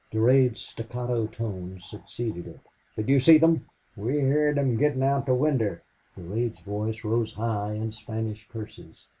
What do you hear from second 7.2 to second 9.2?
high in Spanish curses.